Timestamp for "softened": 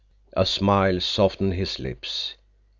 0.99-1.53